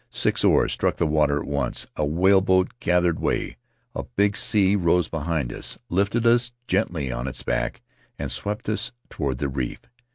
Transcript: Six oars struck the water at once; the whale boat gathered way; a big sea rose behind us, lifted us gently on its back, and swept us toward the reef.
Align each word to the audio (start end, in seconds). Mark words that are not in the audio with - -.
Six 0.09 0.43
oars 0.43 0.73
struck 0.73 0.95
the 0.95 1.05
water 1.05 1.37
at 1.39 1.45
once; 1.47 1.85
the 1.95 2.03
whale 2.05 2.41
boat 2.41 2.71
gathered 2.79 3.19
way; 3.19 3.57
a 3.93 4.01
big 4.01 4.35
sea 4.35 4.75
rose 4.75 5.07
behind 5.07 5.53
us, 5.53 5.77
lifted 5.91 6.25
us 6.25 6.51
gently 6.65 7.11
on 7.11 7.27
its 7.27 7.43
back, 7.43 7.83
and 8.17 8.31
swept 8.31 8.67
us 8.67 8.93
toward 9.11 9.37
the 9.37 9.47
reef. 9.47 9.81